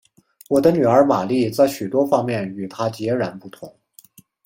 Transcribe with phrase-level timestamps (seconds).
[0.49, 3.71] 我的女儿玛丽在许多方面与她则截然不同。